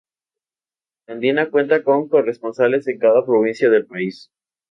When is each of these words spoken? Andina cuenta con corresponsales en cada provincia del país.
Andina 1.07 1.51
cuenta 1.51 1.83
con 1.83 2.09
corresponsales 2.09 2.87
en 2.87 2.97
cada 2.97 3.23
provincia 3.23 3.69
del 3.69 3.85
país. 3.85 4.31